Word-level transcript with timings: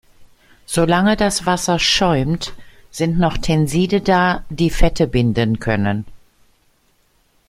Solange 0.65 1.15
das 1.15 1.45
Wasser 1.45 1.77
schäumt, 1.77 2.55
sind 2.89 3.19
noch 3.19 3.37
Tenside 3.37 4.01
da, 4.01 4.43
die 4.49 4.71
Fette 4.71 5.05
binden 5.05 5.59
können. 5.59 6.05